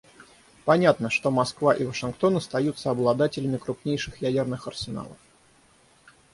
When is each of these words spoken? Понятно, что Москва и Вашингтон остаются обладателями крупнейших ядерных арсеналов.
Понятно, 0.65 1.11
что 1.11 1.29
Москва 1.29 1.75
и 1.75 1.85
Вашингтон 1.85 2.35
остаются 2.37 2.89
обладателями 2.89 3.57
крупнейших 3.57 4.19
ядерных 4.23 4.67
арсеналов. 4.67 5.17